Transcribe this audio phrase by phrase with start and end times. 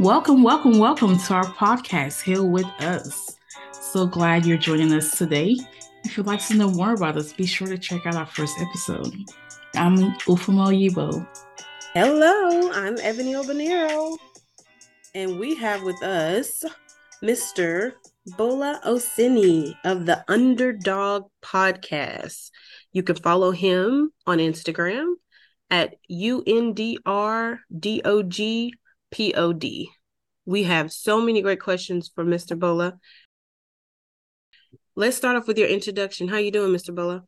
[0.00, 3.38] Welcome, welcome, welcome to our podcast, Heal with Us.
[3.70, 5.56] So glad you're joining us today.
[6.02, 8.58] If you'd like to know more about us, be sure to check out our first
[8.60, 9.14] episode.
[9.76, 9.96] I'm
[10.26, 11.24] Ufuoma Yibo.
[11.92, 14.18] Hello, I'm Eboni Obanero.
[15.14, 16.64] And we have with us
[17.22, 17.92] Mr.
[18.36, 22.50] Bola Oseni of the Underdog Podcast.
[22.92, 25.12] You can follow him on Instagram
[25.70, 27.60] at UNDRDOG
[29.14, 29.86] POD.
[30.44, 32.58] We have so many great questions for Mr.
[32.58, 32.98] Bola.
[34.96, 36.28] Let's start off with your introduction.
[36.28, 36.94] How you doing, Mr.
[36.94, 37.22] Bola?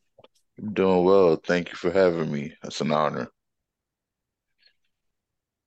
[0.58, 1.36] I'm doing well.
[1.36, 2.54] Thank you for having me.
[2.64, 3.28] It's an honor.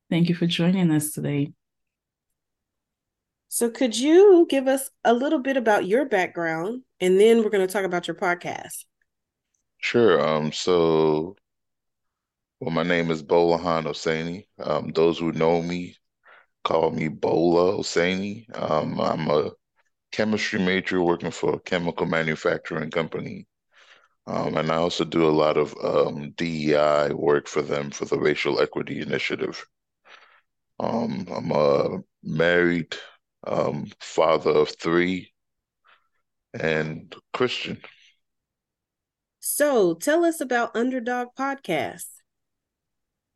[0.09, 1.53] Thank you for joining us today.
[3.47, 7.65] So, could you give us a little bit about your background, and then we're going
[7.65, 8.85] to talk about your podcast?
[9.77, 10.21] Sure.
[10.21, 10.51] Um.
[10.51, 11.35] So,
[12.59, 14.47] well, my name is Gbolahan Oseni.
[14.59, 15.95] Um, those who know me
[16.69, 18.45] call me Bola Oseni.
[18.55, 19.49] Um, I'm a
[20.11, 23.47] chemistry major working for a chemical manufacturing company.
[24.27, 28.19] Um, and I also do a lot of um, DEI work for them for the
[28.19, 29.66] Racial Equity Initiative.
[30.79, 32.95] Um, I'm a married
[33.47, 35.33] um, father of three
[36.53, 37.81] and Christian.
[39.39, 42.19] So tell us about Underdog Podcast.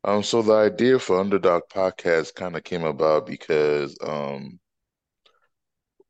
[0.04, 4.60] Um, so the idea for Underdog Podcast kind of came about because um,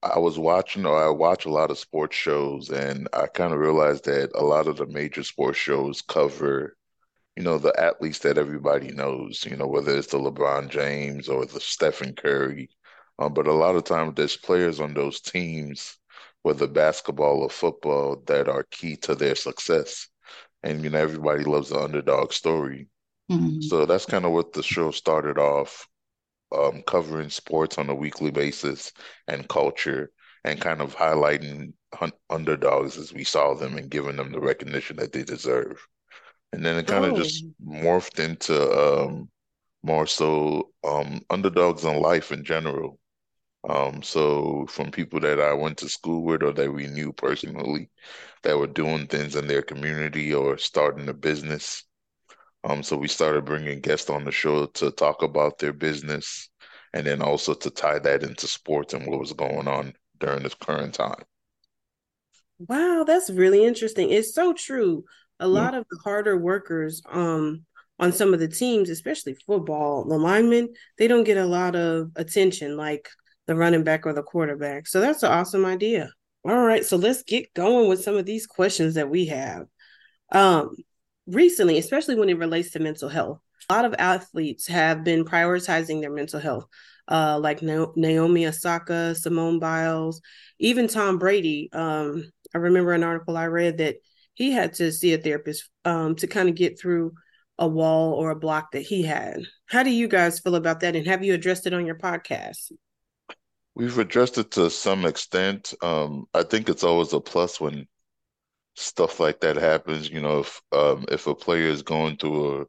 [0.03, 3.61] I was watching, or I watch a lot of sports shows, and I kind of
[3.61, 6.77] realized that a lot of the major sports shows cover,
[7.37, 11.47] you know, the athletes that everybody knows, you know, whether it's the LeBron James or
[11.47, 12.71] the Stephen Curry.
[13.19, 15.99] Um, but a lot of times there's players on those teams,
[16.43, 20.09] whether basketball or football, that are key to their success.
[20.63, 22.89] And, you know, everybody loves the underdog story.
[23.31, 23.61] Mm-hmm.
[23.63, 25.89] So that's kind of what the show started off,
[26.55, 28.93] um, covering sports on a weekly basis
[29.29, 30.11] and culture,
[30.45, 34.97] and kind of highlighting hun- underdogs as we saw them and giving them the recognition
[34.97, 35.87] that they deserve.
[36.53, 37.17] And then it kind of oh.
[37.17, 39.29] just morphed into um,
[39.83, 42.99] more so um, underdogs in life in general.
[43.69, 47.91] Um, so from people that I went to school with or that we knew personally
[48.43, 51.85] that were doing things in their community or starting a business
[52.65, 56.49] um, so we started bringing guests on the show to talk about their business
[56.93, 60.55] and then also to tie that into sports and what was going on during this
[60.55, 61.23] current time.
[62.59, 64.11] Wow, that's really interesting.
[64.11, 65.05] It's so true.
[65.41, 67.65] A lot of the harder workers um
[67.99, 72.11] on some of the teams, especially football, the linemen, they don't get a lot of
[72.17, 73.09] attention like
[73.47, 74.87] the running back or the quarterback.
[74.87, 76.11] So that's an awesome idea.
[76.45, 79.67] All right, so let's get going with some of these questions that we have.
[80.33, 80.77] Um,
[81.27, 86.01] recently, especially when it relates to mental health, a lot of athletes have been prioritizing
[86.01, 86.67] their mental health,
[87.09, 90.21] uh, like Naomi Osaka, Simone Biles,
[90.59, 91.71] even Tom Brady.
[91.73, 93.97] Um, I remember an article I read that
[94.35, 97.13] he had to see a therapist um, to kind of get through
[97.59, 99.43] a wall or a block that he had.
[99.67, 100.97] How do you guys feel about that?
[100.97, 102.73] And have you addressed it on your podcast?
[103.77, 105.75] We've addressed it to some extent.
[105.83, 107.87] Um, I think it's always a plus when
[108.75, 110.11] stuff like that happens.
[110.11, 112.67] You know, if um, if a player is going through a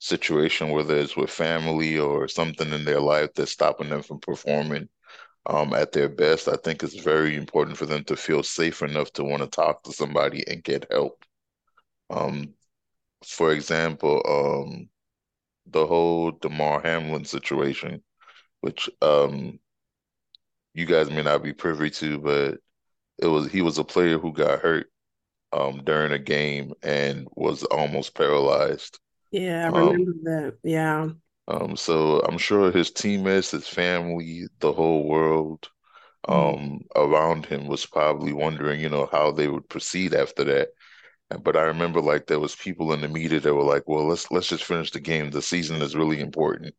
[0.00, 4.88] situation, whether it's with family or something in their life that's stopping them from performing
[5.46, 9.12] um, at their best, I think it's very important for them to feel safe enough
[9.14, 11.24] to want to talk to somebody and get help.
[12.10, 12.54] Um,
[13.24, 14.88] for example, um,
[15.66, 18.02] the whole Damar Hamlin situation,
[18.60, 19.58] which um,
[20.74, 22.58] you guys may not be privy to, but
[23.18, 24.88] it was he was a player who got hurt
[25.52, 28.98] um, during a game and was almost paralyzed.
[29.30, 30.54] Yeah, I um, remember um, that.
[30.62, 31.08] Yeah.
[31.48, 35.68] Um, so I'm sure his teammates, his family, the whole world
[36.26, 36.32] mm-hmm.
[36.32, 37.00] um, mm-hmm.
[37.00, 40.68] around him was probably wondering, you know, how they would proceed after that.
[41.42, 44.30] But I remember like there was people in the media that were like, "Well, let's
[44.30, 45.30] let's just finish the game.
[45.30, 46.74] The season is really important."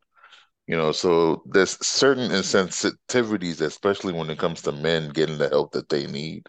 [0.68, 5.74] You know, so there's certain insensitivities, especially when it comes to men getting the help
[5.74, 6.48] that they need.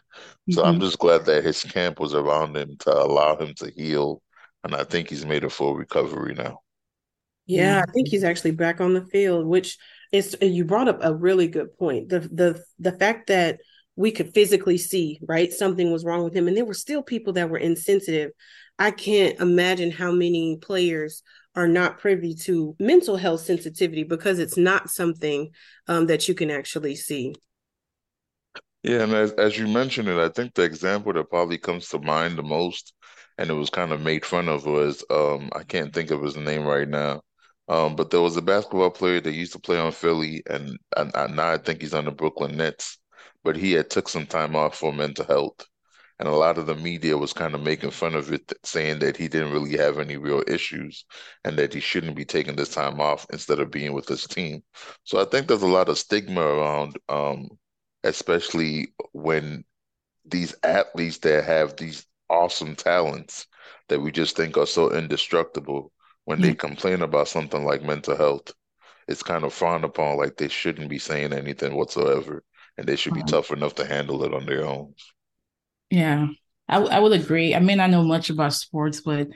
[0.51, 0.69] So mm-hmm.
[0.69, 4.23] I'm just glad that his camp was around him to allow him to heal.
[4.63, 6.61] And I think he's made a full recovery now.
[7.47, 9.77] Yeah, I think he's actually back on the field, which
[10.13, 12.09] is you brought up a really good point.
[12.09, 13.59] The the the fact that
[13.97, 15.53] we could physically see, right?
[15.53, 16.49] Something was wrong with him.
[16.49, 18.31] And there were still people that were insensitive.
[18.79, 21.23] I can't imagine how many players
[21.55, 25.51] are not privy to mental health sensitivity because it's not something
[25.87, 27.35] um, that you can actually see.
[28.83, 31.99] Yeah, and as, as you mentioned it, I think the example that probably comes to
[31.99, 32.93] mind the most,
[33.39, 36.37] and it was kind of made fun of, was um, I can't think of his
[36.37, 37.23] name right now,
[37.69, 41.11] Um, but there was a basketball player that used to play on Philly, and, and,
[41.15, 42.99] and now I think he's on the Brooklyn Nets.
[43.43, 45.67] But he had took some time off for mental health,
[46.19, 49.17] and a lot of the media was kind of making fun of it, saying that
[49.17, 51.05] he didn't really have any real issues,
[51.45, 54.63] and that he shouldn't be taking this time off instead of being with his team.
[55.05, 57.49] So I think there's a lot of stigma around, um,
[58.05, 59.65] especially when
[60.25, 63.47] these athletes that have these awesome talents
[63.89, 65.93] that we just think are so indestructible
[66.25, 68.53] when they complain about something like mental health,
[69.09, 72.45] it's kind of frowned upon, like they shouldn't be saying anything whatsoever,
[72.79, 74.95] and they should be tough enough to handle it on their own.
[75.95, 76.27] Yeah,
[76.69, 77.55] I, I would agree.
[77.55, 79.29] I may not know much about sports, but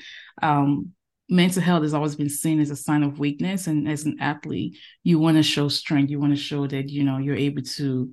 [0.43, 0.93] um,
[1.28, 3.66] mental health has always been seen as a sign of weakness.
[3.66, 6.10] And as an athlete, you want to show strength.
[6.10, 8.12] You want to show that you know you're able to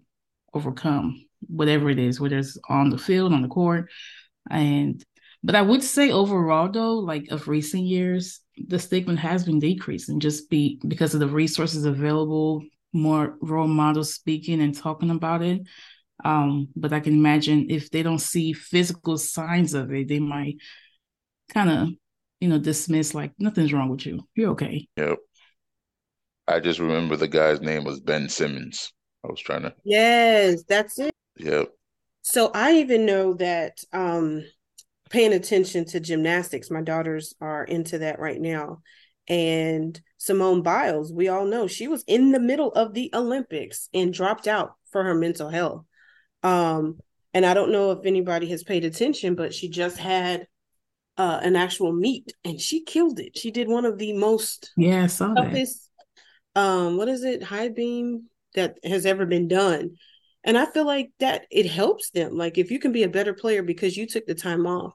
[0.53, 3.89] overcome whatever it is, whether it's on the field, on the court,
[4.51, 5.03] and
[5.43, 10.19] but I would say overall, though, like of recent years, the stigma has been decreasing
[10.19, 12.63] just be because of the resources available,
[12.93, 15.61] more role models speaking and talking about it.
[16.23, 20.57] Um, but I can imagine if they don't see physical signs of it, they might
[21.53, 21.89] kind of,
[22.39, 24.21] you know, dismiss like nothing's wrong with you.
[24.35, 24.87] You're okay.
[24.97, 25.17] Yep.
[26.47, 28.93] I just remember the guy's name was Ben Simmons.
[29.23, 29.73] I was trying to.
[29.83, 31.13] Yes, that's it.
[31.37, 31.69] Yep.
[32.21, 34.43] So I even know that um
[35.09, 36.71] paying attention to gymnastics.
[36.71, 38.81] My daughters are into that right now.
[39.27, 44.13] And Simone Biles, we all know she was in the middle of the Olympics and
[44.13, 45.85] dropped out for her mental health.
[46.45, 46.99] Um,
[47.33, 50.47] and I don't know if anybody has paid attention, but she just had
[51.17, 53.35] uh, an actual meet and she killed it.
[53.35, 55.89] She did one of the most yeah, I saw toughest,
[56.53, 56.61] that.
[56.61, 59.97] um, what is it, high beam that has ever been done.
[60.43, 62.37] And I feel like that it helps them.
[62.37, 64.93] Like if you can be a better player because you took the time off,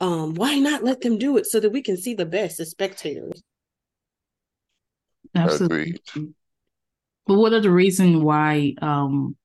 [0.00, 2.70] um, why not let them do it so that we can see the best as
[2.70, 3.42] spectators?
[5.34, 6.00] Absolutely.
[6.16, 6.34] Agreed.
[7.26, 9.36] But what are the reasons why um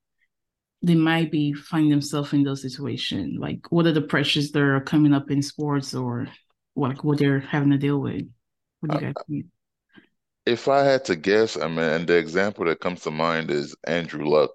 [0.84, 3.40] they might be finding themselves in those situations?
[3.40, 6.28] Like what are the pressures that are coming up in sports or
[6.76, 8.30] like what they're having to deal with?
[8.82, 9.46] What do you guys think?
[10.46, 14.26] If I had to guess, I mean, the example that comes to mind is Andrew
[14.26, 14.52] Luck.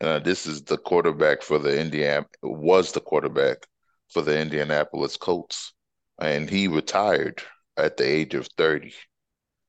[0.00, 3.66] Uh, this is the quarterback for the Indiana was the quarterback
[4.08, 5.74] for the Indianapolis Colts,
[6.18, 7.42] and he retired
[7.76, 8.94] at the age of thirty.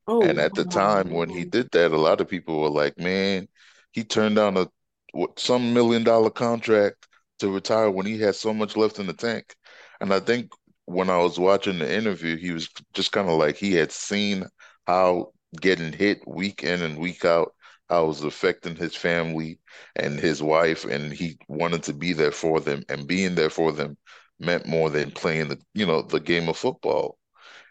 [0.07, 2.97] Oh, and at the time when he did that, a lot of people were like,
[2.97, 3.49] "Man,
[3.91, 4.67] he turned down a
[5.13, 7.07] what, some million dollar contract
[7.39, 9.55] to retire when he had so much left in the tank."
[9.99, 10.51] And I think
[10.85, 14.45] when I was watching the interview, he was just kind of like he had seen
[14.87, 17.53] how getting hit week in and week out
[17.89, 19.59] how it was affecting his family
[19.95, 22.83] and his wife, and he wanted to be there for them.
[22.89, 23.97] And being there for them
[24.39, 27.17] meant more than playing the you know the game of football.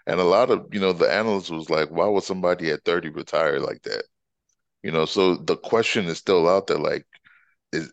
[0.06, 3.08] And a lot of you know the analysts was like, why would somebody at thirty
[3.10, 4.04] retire like that?
[4.82, 7.06] You know, so the question is still out there, like,
[7.72, 7.92] is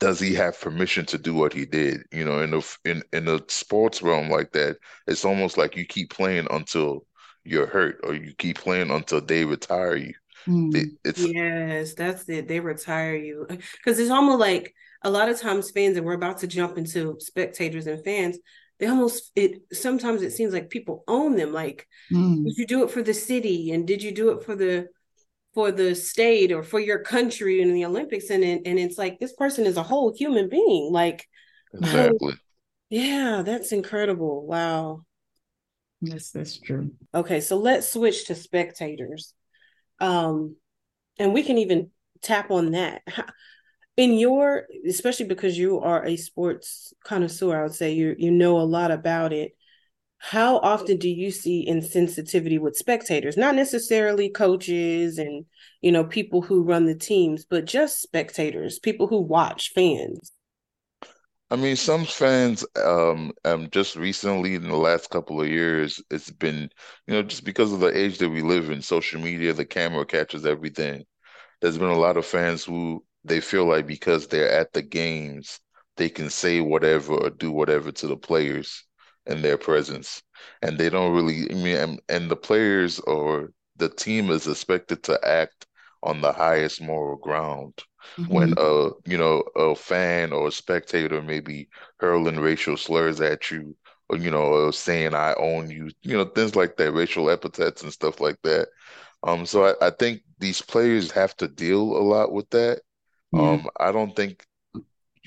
[0.00, 2.02] does he have permission to do what he did?
[2.10, 5.84] You know, in the in in the sports realm like that, it's almost like you
[5.84, 7.04] keep playing until
[7.44, 10.14] you're hurt, or you keep playing until they retire you.
[10.46, 10.96] Mm.
[11.04, 12.48] It's yes, that's it.
[12.48, 16.38] They retire you because it's almost like a lot of times fans, and we're about
[16.38, 18.38] to jump into spectators and fans.
[18.78, 21.52] They almost it sometimes it seems like people own them.
[21.52, 22.44] Like, mm.
[22.44, 24.88] did you do it for the city, and did you do it for the
[25.54, 28.30] for the state or for your country in the Olympics?
[28.30, 30.92] And and it's like this person is a whole human being.
[30.92, 31.26] Like,
[31.74, 32.34] exactly.
[32.88, 34.46] yeah, that's incredible.
[34.46, 35.04] Wow.
[36.00, 36.92] Yes, that's true.
[37.14, 39.34] Okay, so let's switch to spectators.
[39.98, 40.56] Um,
[41.18, 41.90] and we can even
[42.22, 43.02] tap on that.
[43.96, 48.58] In your, especially because you are a sports connoisseur, I would say you you know
[48.58, 49.52] a lot about it.
[50.22, 53.38] How often do you see insensitivity with spectators?
[53.38, 55.46] Not necessarily coaches and
[55.80, 60.32] you know people who run the teams, but just spectators, people who watch, fans.
[61.50, 66.30] I mean, some fans, um, um, just recently in the last couple of years, it's
[66.30, 66.70] been,
[67.06, 70.04] you know, just because of the age that we live in, social media, the camera
[70.04, 71.04] catches everything.
[71.62, 75.60] There's been a lot of fans who they feel like because they're at the games,
[75.96, 78.84] they can say whatever or do whatever to the players
[79.26, 80.22] in their presence,
[80.62, 81.50] and they don't really.
[81.50, 85.66] I mean, and, and the players or the team is expected to act
[86.02, 87.74] on the highest moral ground
[88.16, 88.32] mm-hmm.
[88.32, 93.50] when a you know a fan or a spectator may be hurling racial slurs at
[93.50, 93.76] you
[94.08, 97.92] or you know saying I own you you know things like that racial epithets and
[97.92, 98.68] stuff like that
[99.22, 102.80] um so I, I think these players have to deal a lot with that
[103.32, 103.50] yeah.
[103.50, 104.44] um I don't think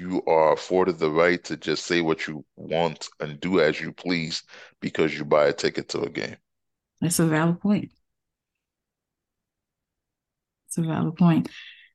[0.03, 3.91] you are afforded the right to just say what you want and do as you
[3.93, 4.43] please
[4.81, 6.38] because you buy a ticket to a game
[7.01, 7.91] That's a valid point.
[10.67, 11.50] It's a valid point.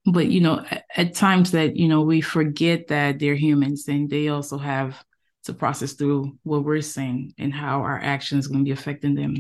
[0.07, 4.09] But you know, at, at times that you know we forget that they're humans and
[4.09, 5.03] they also have
[5.45, 9.35] to process through what we're saying and how our actions going to be affecting them.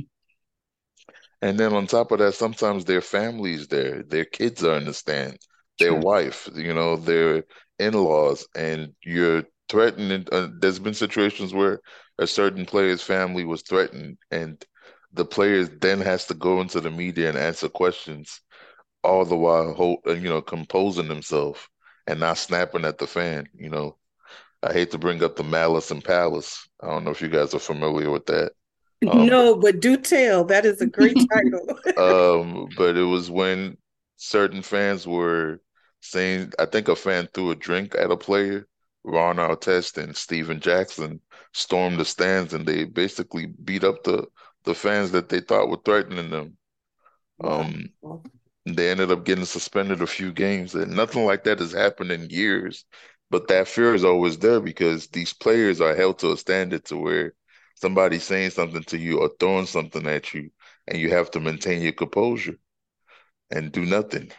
[1.42, 4.94] And then on top of that, sometimes their families there, their kids are in the
[4.94, 5.38] stand,
[5.78, 5.94] their True.
[5.94, 7.44] wife, you know, their
[7.78, 10.26] in-laws, and you're threatening.
[10.32, 11.80] Uh, there's been situations where
[12.18, 14.64] a certain player's family was threatened, and
[15.12, 18.40] the player then has to go into the media and answer questions,
[19.02, 21.68] all the while, hold, uh, you know, composing himself
[22.06, 23.48] and not snapping at the fan.
[23.54, 23.96] You know,
[24.62, 26.68] I hate to bring up the Malice in Palace.
[26.82, 28.52] I don't know if you guys are familiar with that.
[29.06, 30.44] Um, no, but do tell.
[30.44, 31.68] That is a great title.
[31.96, 33.76] um, but it was when
[34.16, 35.60] certain fans were
[36.00, 38.66] saying, I think a fan threw a drink at a player,
[39.04, 41.20] Ron Artest and Stephen Jackson
[41.54, 44.26] stormed the stands and they basically beat up the
[44.64, 46.58] the fans that they thought were threatening them.
[47.44, 47.90] Um,
[48.66, 52.30] they ended up getting suspended a few games, and nothing like that has happened in
[52.30, 52.84] years.
[53.30, 56.96] But that fear is always there because these players are held to a standard to
[56.96, 57.34] where
[57.76, 60.50] somebody's saying something to you or throwing something at you,
[60.86, 62.58] and you have to maintain your composure
[63.50, 64.32] and do nothing.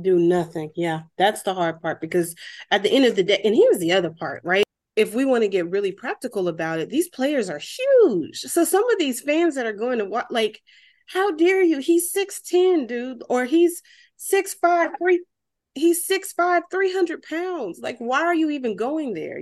[0.00, 0.70] Do nothing.
[0.74, 2.34] Yeah, that's the hard part because
[2.70, 4.64] at the end of the day, and here's the other part, right?
[4.96, 8.40] If we want to get really practical about it, these players are huge.
[8.40, 10.60] So some of these fans that are going to watch, like,
[11.06, 11.78] how dare you?
[11.78, 13.82] He's 6'10, dude, or he's
[14.18, 15.24] 6'5, 3,
[15.74, 17.80] he's 6'5, 300 pounds.
[17.82, 19.40] Like, why are you even going there?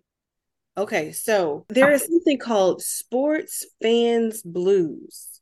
[0.77, 5.41] Okay, so there is something called Sports Fans Blues.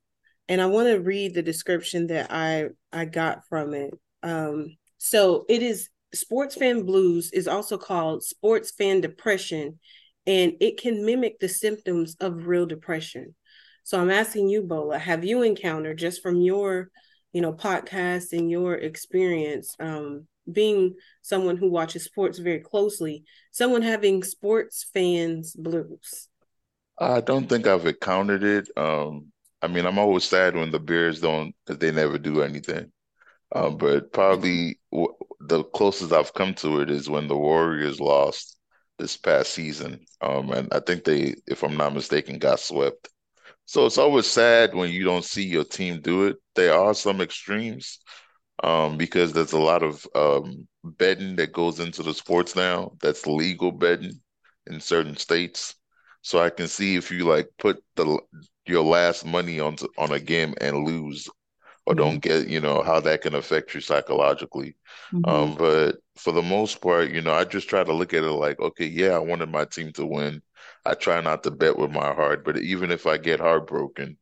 [0.49, 3.95] And I want to read the description that I I got from it.
[4.25, 9.79] Um, so it is sports fan blues is also called sports fan depression,
[10.27, 13.35] and it can mimic the symptoms of real depression.
[13.83, 16.91] So I'm asking you, Bola, have you encountered just from your,
[17.33, 23.81] you know, podcast and your experience, um, being someone who watches sports very closely, someone
[23.81, 26.29] having sports fans blues?
[26.99, 28.69] I don't think I've encountered it.
[28.77, 32.93] Um, I mean, I'm always sad when the Bears don't, because they never do anything.
[33.55, 38.57] Um, but probably w- the closest I've come to it is when the Warriors lost
[38.99, 40.05] this past season.
[40.21, 43.09] Um, and I think they, if I'm not mistaken, got swept.
[43.67, 46.37] So it's always sad when you don't see your team do it.
[46.57, 48.01] There are some extremes,
[48.63, 53.27] um, because there's a lot of um, betting that goes into the sports now that's
[53.27, 54.21] legal betting
[54.67, 55.75] in certain states.
[56.23, 58.19] So I can see if you like put the
[58.67, 61.29] your last money on on a game and lose
[61.87, 62.05] or mm-hmm.
[62.05, 64.77] don't get, you know, how that can affect you psychologically.
[65.13, 65.29] Mm-hmm.
[65.29, 68.31] Um, but for the most part, you know, I just try to look at it
[68.31, 70.43] like, okay, yeah, I wanted my team to win.
[70.85, 74.17] I try not to bet with my heart, but even if I get heartbroken,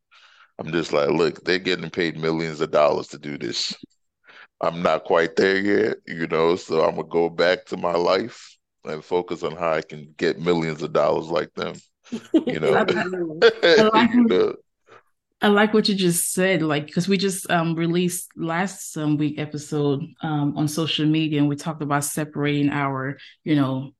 [0.57, 3.75] I'm just like, look, they're getting paid millions of dollars to do this.
[4.61, 8.57] I'm not quite there yet, you know, so I'm gonna go back to my life
[8.83, 11.75] and focus on how I can get millions of dollars like them.
[12.33, 12.85] You know,
[13.93, 14.55] you know?
[15.41, 19.39] I like what you just said, like because we just um, released last um, week
[19.39, 23.91] episode um, on social media, and we talked about separating our, you know,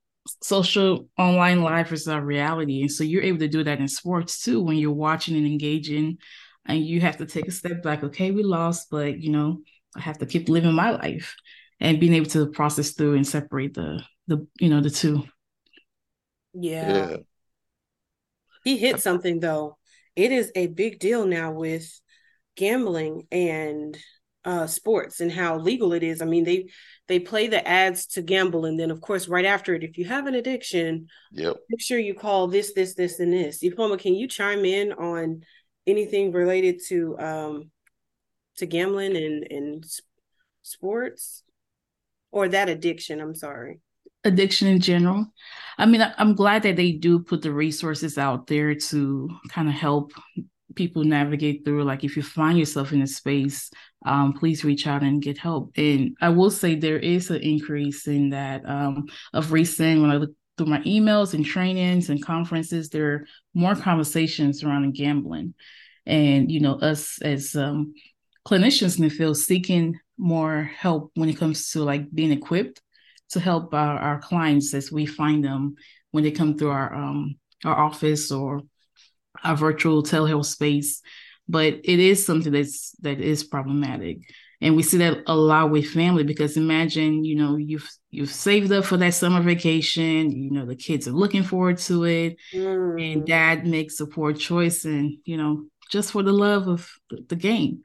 [0.44, 4.42] social online life versus our reality, and so you're able to do that in sports
[4.44, 6.18] too when you're watching and engaging,
[6.66, 8.04] and you have to take a step back.
[8.04, 9.62] Okay, we lost, but you know
[9.96, 11.38] I have to keep living my life
[11.80, 15.24] and being able to process through and separate the the you know the two.
[16.54, 17.12] Yeah.
[17.12, 17.18] yeah.
[18.66, 19.79] He hit something though.
[20.20, 21.90] It is a big deal now with
[22.58, 23.98] gambling and
[24.44, 26.22] uh sports and how legal it is.
[26.22, 26.68] I mean, they
[27.08, 30.04] they play the ads to gamble and then of course right after it if you
[30.06, 31.56] have an addiction, yep.
[31.70, 33.64] make sure you call this this this and this.
[33.64, 35.44] Ufuoma, can you chime in on
[35.88, 37.72] anything related to um
[38.58, 39.86] to gambling and and
[40.64, 41.44] sports
[42.32, 43.80] or that addiction i'm sorry
[44.24, 45.26] addiction in general.
[45.80, 49.74] I mean i'm glad that they do put the resources out there to kind of
[49.74, 50.12] help
[50.76, 53.72] people navigate through like if you find yourself in a space
[54.06, 55.72] um, please reach out and get help.
[55.78, 60.18] And i will say there is an increase in that um, of recent when i
[60.18, 65.54] look through my emails and trainings and conferences there are more conversations around gambling.
[66.06, 67.94] And you know us as um,
[68.46, 72.82] clinicians in the field seeking more help when it comes to like being equipped
[73.30, 75.76] to help our, our clients as we find them
[76.12, 78.62] when they come through our um our office or
[79.44, 81.02] our virtual telehealth space
[81.48, 84.20] but it is something that's that is problematic
[84.62, 88.72] and we see that a lot with family because imagine you know you've you've saved
[88.72, 93.14] up for that summer vacation you know the kids are looking forward to it mm.
[93.14, 96.90] and dad makes a poor choice and you know just for the love of
[97.28, 97.82] the game.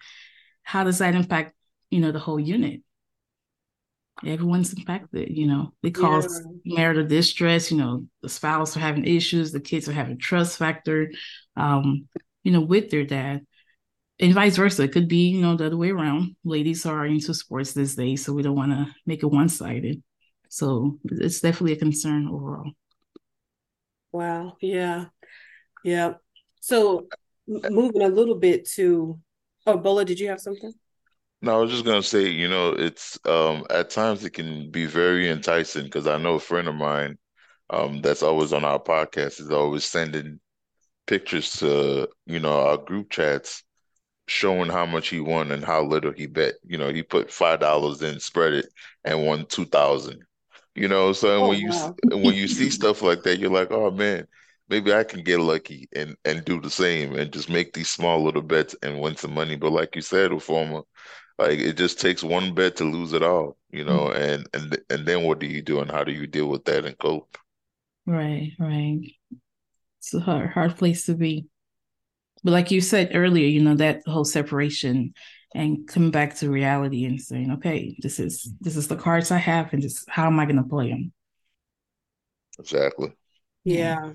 [0.63, 1.55] How does that impact,
[1.91, 2.83] you know, the whole unit?
[4.25, 6.77] Everyone's impacted, you know, it causes yeah.
[6.77, 11.11] marital distress, you know, the spouse are having issues, the kids are having trust factor,
[11.57, 12.09] um,
[12.45, 13.45] you know, with their dad.
[14.21, 14.85] And vice versa.
[14.85, 16.37] It could be, you know, the other way around.
[16.45, 20.01] Ladies are into sports this day, so we don't want to make it one sided.
[20.49, 22.71] So it's definitely a concern overall.
[24.13, 24.57] Wow.
[24.61, 25.07] Yeah.
[25.83, 26.15] Yeah.
[26.61, 27.09] So
[27.49, 29.19] moving a little bit to
[29.67, 30.73] oh Bola, did you have something?
[31.45, 34.87] No, I was just gonna say, you know, it's um at times it can be
[34.87, 37.19] very enticing because I know a friend of mine
[37.71, 40.41] um that's always on our podcast is always sending
[41.07, 43.65] pictures to, you know, our group chats
[44.29, 46.55] showing how much he won and how little he bet.
[46.65, 48.67] You know, he put five dollars in, spread it,
[49.05, 50.23] and won two thousand.
[50.75, 51.73] You know, so oh, when you
[52.13, 54.27] when you see stuff like that, you're like, oh man,
[54.69, 58.23] maybe I can get lucky and and do the same and just make these small
[58.25, 59.57] little bets and win some money.
[59.57, 60.83] But like you said, former,
[61.39, 64.07] like it just takes one bet to lose it all, you know.
[64.07, 64.23] Mm-hmm.
[64.23, 66.85] And and and then what do you do and how do you deal with that
[66.85, 67.37] and cope?
[68.07, 69.01] Right, right.
[69.99, 71.47] It's a hard hard place to be.
[72.43, 75.15] But like you said earlier, you know that whole separation
[75.55, 79.39] and coming back to reality and saying, okay, this is this is the cards I
[79.39, 81.13] have, and just how am I going to play them?
[82.59, 83.13] Exactly.
[83.65, 84.13] Yeah.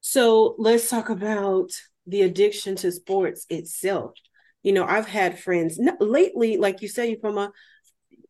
[0.00, 1.70] So let's talk about
[2.06, 4.12] the addiction to sports itself.
[4.62, 7.52] You know, I've had friends lately, like you said, from a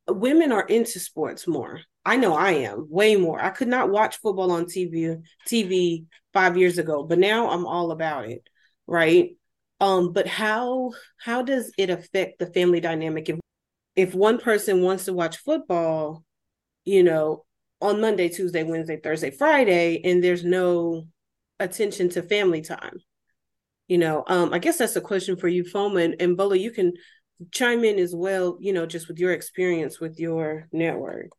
[0.09, 1.81] women are into sports more.
[2.05, 3.43] I know I am way more.
[3.43, 7.91] I could not watch football on TV TV five years ago, but now I'm all
[7.91, 8.43] about it,
[8.87, 9.37] right?
[9.81, 13.39] Um, but how how does it affect the family dynamic if
[13.97, 16.25] if one person wants to watch football,
[16.85, 17.45] you know,
[17.81, 21.07] on Monday, Tuesday, Wednesday, Thursday, Friday, and there's no
[21.59, 22.99] attention to family time.
[23.91, 26.57] You know, um, I guess that's a question for you, Ufuoma and, and Bola.
[26.57, 26.93] You can
[27.51, 28.57] chime in as well.
[28.61, 31.31] You know, just with your experience with your network.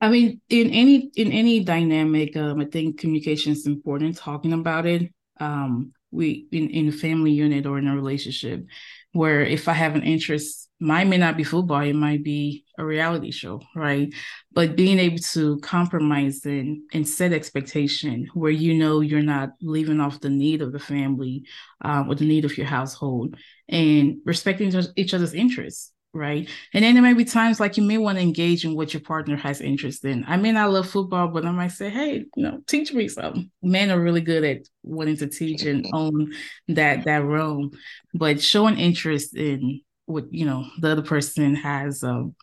[0.00, 4.18] I mean, in any in any dynamic, um, I think communication is important.
[4.18, 8.64] Talking about it, um, we in in a family unit or in a relationship,
[9.12, 12.84] where if I have an interest mine may not be football it might be a
[12.84, 14.12] reality show right?
[14.52, 20.00] But being able to compromise and, and set expectation where you know you're not leaving
[20.00, 21.44] off the need of the family
[21.84, 23.36] uh, or the need of your household
[23.68, 26.48] and respecting each other's interests right?
[26.74, 29.00] And then there may be times like you may want to engage in what your
[29.00, 30.24] partner has interest in.
[30.26, 33.50] I may not love football but i might say hey you know teach me something.
[33.62, 36.32] Men are really good at wanting to teach and own
[36.68, 37.70] that that realm
[38.14, 42.34] but showing interest in what you know the other person has um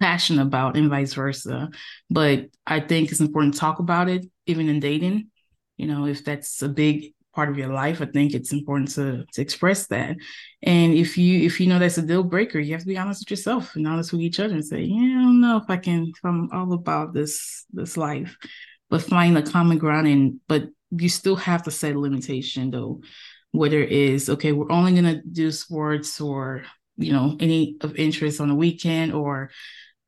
[0.00, 1.68] passion about and vice versa.
[2.10, 5.28] But i think it's important to talk about it even in dating
[5.76, 9.24] you know if that's a big part of your life i think it's important to
[9.32, 10.16] to express that.
[10.64, 13.20] And if you if you know that's a deal breaker you have to be honest
[13.22, 15.76] with yourself and honest with each other and say yeah i don't know if i
[15.76, 18.36] can if i'm all about this this life.
[18.90, 20.62] But find a common ground and but
[21.02, 23.02] you still have to set a limitation though.
[23.52, 26.64] Whether it is okay we're only going to do sports or
[26.96, 29.50] you know any of interest on the weekend or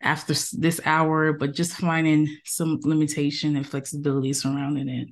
[0.02, 0.34] after
[0.66, 5.08] this hour but just finding some limitation and flexibility surrounding it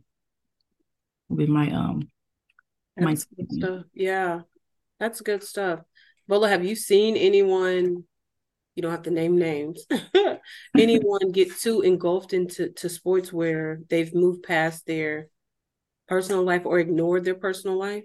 [1.29, 2.09] with my um
[2.97, 3.85] my stuff.
[3.95, 4.41] Yeah
[4.99, 5.81] that's good stuff.
[6.27, 8.05] Bola have you seen anyone
[8.75, 9.85] you don't have to name names
[10.79, 15.29] anyone get too engulfed into to sports where they've moved past their
[16.07, 18.05] personal life or ignored their personal life?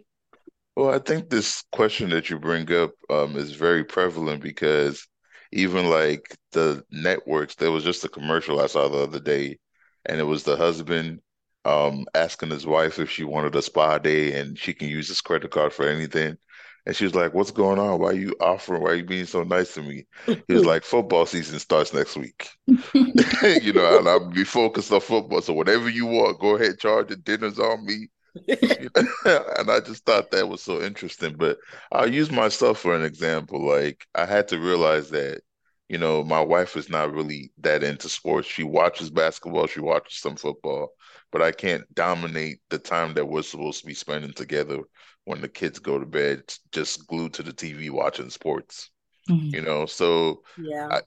[0.76, 5.08] Well, I think this question that you bring up um, is very prevalent because
[5.52, 9.60] even like the networks, there was just a commercial I saw the other day,
[10.06, 11.20] and it was the husband
[11.66, 15.22] um, asking his wife if she wanted a spa day and she can use his
[15.22, 16.38] credit card for anything.
[16.86, 18.00] And she was like, What's going on?
[18.00, 18.84] Why are you offering?
[18.84, 20.06] Why are you being so nice to me?
[20.48, 22.50] He was like, Football season starts next week.
[22.68, 25.42] you know, and I'll be focused on football.
[25.42, 28.10] So whatever you want, go ahead, charge the Dinner's on me.
[28.48, 31.36] and I just thought that was so interesting.
[31.38, 31.58] But
[31.92, 33.66] I'll use myself for an example.
[33.66, 35.42] Like I had to realize that,
[35.88, 38.48] you know, my wife is not really that into sports.
[38.48, 40.90] She watches basketball, she watches some football,
[41.34, 44.80] but I can't dominate the time that we're supposed to be spending together
[45.26, 48.92] when the kids go to bed, just glued to the TV watching sports.
[49.30, 49.56] Mm-hmm.
[49.56, 50.88] You know, so yeah.
[50.92, 51.02] I,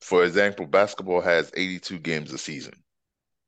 [0.00, 2.74] for example, basketball has 82 games a season.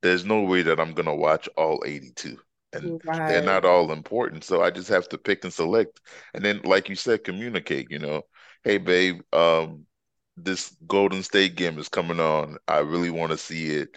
[0.02, 2.36] There's no way that I'm gonna watch all 82
[2.72, 3.28] and right.
[3.28, 4.42] they're not all important.
[4.42, 6.00] So I just have to pick and select.
[6.34, 8.22] And then, like you said, communicate, you know,
[8.64, 9.86] hey, babe, um,
[10.36, 12.56] this Golden State game is coming on.
[12.66, 13.96] I really want to see it.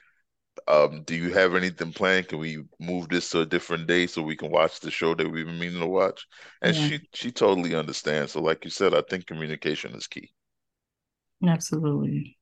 [0.67, 2.27] Um, do you have anything planned?
[2.29, 5.29] Can we move this to a different day so we can watch the show that
[5.29, 6.25] we've been meaning to watch?
[6.61, 6.87] And Yeah.
[6.87, 8.33] she she totally understands.
[8.33, 10.31] So, like you said, I think communication is key.
[11.45, 12.37] Absolutely.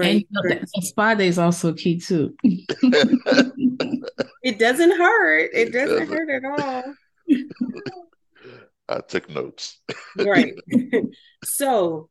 [0.00, 0.20] And Great.
[0.20, 0.60] you know, great.
[0.60, 2.34] that, that spa day is also key too.
[4.42, 5.50] It doesn't hurt.
[5.54, 6.08] It It doesn't doesn't.
[6.12, 6.94] hurt at all.
[8.88, 9.80] I took notes.
[10.18, 10.54] Right.
[11.42, 12.10] so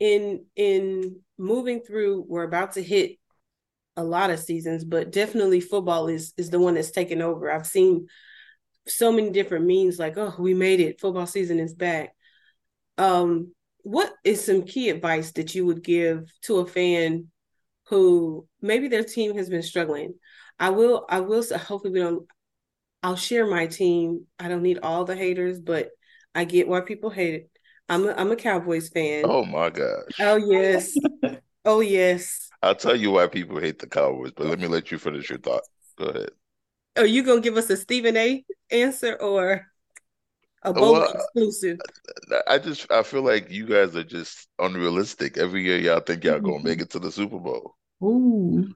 [0.00, 3.18] in in moving through, we're about to hit
[4.00, 7.50] a lot of seasons, but definitely football is is the one that's taken over.
[7.50, 8.08] I've seen
[8.88, 11.00] so many different memes like, oh, we made it.
[11.00, 12.14] Football season is back.
[12.98, 17.28] Um, what is some key advice that you would give to a fan
[17.88, 20.14] who maybe their team has been struggling?
[20.58, 22.26] I will I will say hopefully we don't
[23.02, 24.26] I'll share my team.
[24.38, 25.90] I don't need all the haters, but
[26.34, 27.50] I get why people hate it.
[27.88, 29.24] I'm a, I'm a Cowboys fan.
[29.24, 30.12] Oh my gosh.
[30.20, 30.94] Oh yes.
[31.62, 32.49] Oh yes.
[32.62, 35.38] I'll tell you why people hate the Cowboys, but let me let you finish your
[35.38, 35.62] thought.
[35.98, 36.30] Go ahead.
[36.96, 39.66] Are you gonna give us a Stephen A answer or
[40.62, 41.78] a bowl Well, exclusive?
[42.46, 45.38] I just I feel like you guys are just unrealistic.
[45.38, 46.82] Every year y'all think y'all gonna make mm-hmm.
[46.82, 47.76] it to the Super Bowl.
[48.02, 48.74] Ooh.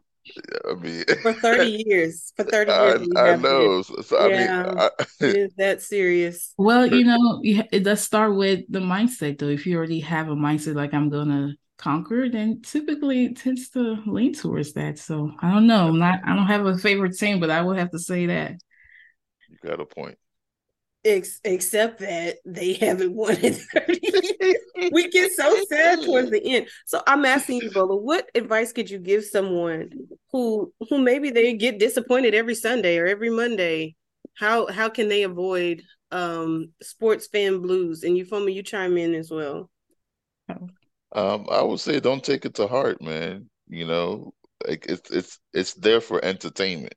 [0.69, 2.33] I mean, For 30 years.
[2.37, 3.01] For 30 I, years.
[3.01, 3.83] we I know.
[3.83, 6.55] So, so, I mean, I, It is that serious.
[6.57, 9.49] Well, you know, you ha- it does start with the mindset, though.
[9.49, 13.99] If you already have a mindset like I'm gonna conquer, and typically it tends to
[14.07, 14.99] lean towards that.
[14.99, 15.89] So I don't know.
[15.89, 16.21] I'm not.
[16.25, 18.57] I don't have a favorite team, but I will have to say that.
[19.49, 20.19] you got a point.
[21.05, 24.57] Ex- except that they haven't won in 30 years.
[24.91, 26.69] We get so sad towards the end.
[26.87, 29.91] So I'm asking you, Bola, what advice could you give someone
[30.33, 33.97] who who maybe they get disappointed every Sunday or every Monday?
[34.35, 38.03] How how can they avoid um sports fan blues?
[38.03, 39.71] And you, me, you chime in as well.
[41.15, 43.49] Um, I would say don't take it to heart, man.
[43.69, 44.35] You know,
[44.67, 46.95] like it's it's it's there for entertainment.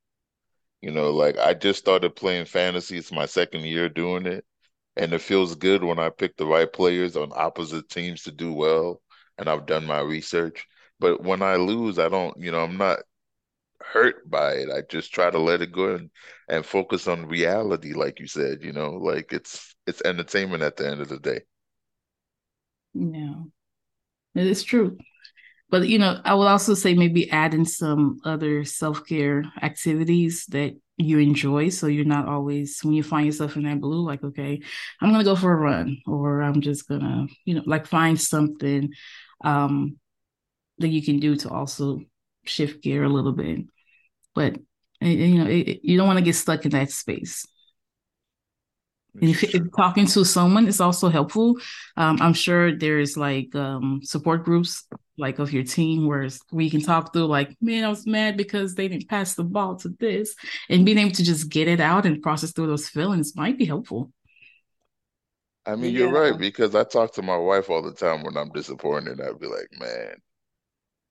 [0.82, 2.98] You know, like I just started playing fantasy.
[2.98, 4.46] It's my second year doing it,
[4.98, 8.54] and it feels good when I pick the right players on opposite teams to do
[8.54, 9.02] well,
[9.38, 10.66] and I've done my research.
[11.00, 13.00] But when I lose, I don't, you know, I'm not
[13.82, 14.70] hurt by it.
[14.72, 16.12] I just try to let it go and,
[16.50, 20.88] and focus on reality, like you said, you know, like it's it's entertainment at the
[20.90, 21.42] end of the day.
[22.94, 23.46] Yeah,
[24.36, 24.98] it is true.
[25.70, 30.76] But you know, I would also say maybe add in some other self-care activities that
[30.98, 34.62] you enjoy, so you're not always when you find yourself in that blue, like, okay,
[35.02, 38.92] I'm gonna go for a run, or I'm just gonna, you know, like find something
[39.44, 39.98] um
[40.80, 42.02] that you can do to also
[42.46, 43.62] shift gear a little bit.
[44.36, 44.58] But
[45.02, 47.46] eh, you know, it- you don't want to get stuck in that space.
[49.22, 51.56] And if, if talking to someone is also helpful,
[51.96, 54.86] um, I'm sure there's like um, support groups
[55.18, 58.76] like of your team where we can talk through like, man, I was mad because
[58.76, 60.36] they didn't pass the ball to this,
[60.70, 63.66] and being able to just get it out and process through those feelings might be
[63.66, 64.12] helpful.
[65.68, 66.10] I mean, you're Yeah.
[66.10, 69.22] right because I talk to my wife all the time when I'm disappointed.
[69.22, 70.16] I'd be like, man,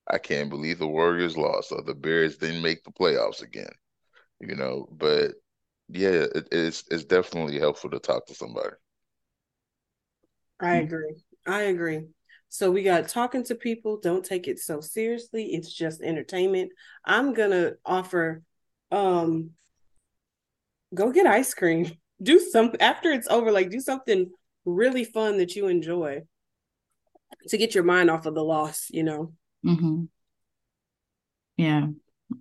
[0.09, 3.73] I can't believe the Warriors lost or the Bears didn't make the playoffs again,
[4.41, 4.89] you know.
[4.93, 5.35] But
[5.89, 8.77] yeah, it, it's it's definitely helpful to talk to somebody.
[10.61, 11.15] I agree.
[11.47, 12.07] I agree.
[12.49, 13.99] So we got talking to people.
[13.99, 15.47] Don't take it so seriously.
[15.55, 16.73] It's just entertainment.
[17.05, 18.43] I'm gonna offer
[18.91, 19.51] um
[20.95, 21.93] go get ice cream.
[22.23, 24.31] Do something after it's over, like do something
[24.65, 26.23] really fun that you enjoy
[27.49, 29.33] to get your mind off of the loss, you know.
[29.63, 30.09] hmm
[31.57, 31.89] Yeah,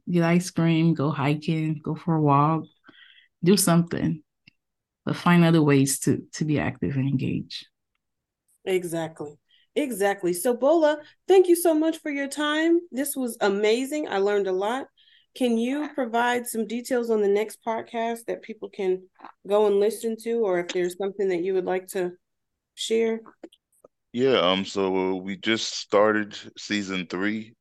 [0.10, 2.66] get ice cream, go hiking, go for a walk,
[3.46, 4.22] do something,
[5.06, 7.66] but find other ways to to be active and engage.
[8.66, 9.38] Exactly.
[9.76, 10.34] Exactly.
[10.34, 12.80] So Bola, thank you so much for your time.
[12.92, 14.08] This was amazing.
[14.08, 14.88] I learned a lot.
[15.36, 19.04] Can you provide some details on the next podcast that people can
[19.46, 22.14] go and listen to, or if there's something that you would like to
[22.74, 23.20] share?
[24.14, 27.54] Yeah, um, so we just started season three,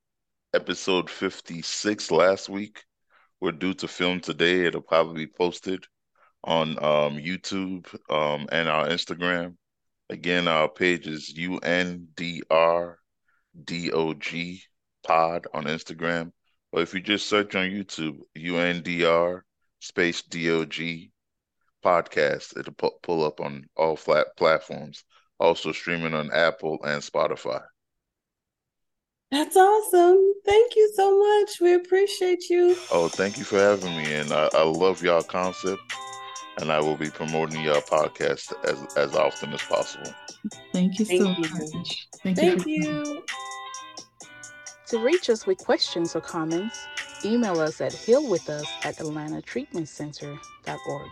[0.54, 2.84] episode 56 last week.
[3.44, 4.64] We're due to film today.
[4.64, 5.84] It'll probably be posted
[6.44, 9.56] on um YouTube um and our Instagram.
[10.08, 12.94] Again, our page is UNDR
[13.62, 14.24] DOG
[15.06, 16.32] pod on Instagram.
[16.72, 19.42] Or if you just search on YouTube, UNDR
[19.78, 21.10] space DOG
[21.84, 25.04] podcast, it'll pu- pull up on all flat platforms.
[25.38, 27.62] Also streaming on Apple and Spotify.
[29.30, 30.33] That's awesome.
[30.44, 31.58] Thank you so much.
[31.60, 32.76] We appreciate you.
[32.92, 35.80] Oh, thank you for having me, and I, I love y'all concept,
[36.60, 40.12] and I will be promoting y'all podcast as as often as possible.
[40.72, 41.48] Thank you Thank so you.
[41.78, 42.08] much.
[42.22, 42.84] Thank, Thank you.
[42.84, 43.24] you.
[44.88, 46.86] to reach us with questions or comments,
[47.24, 51.10] email us at healwithus at atlantatreatmentcenter.org.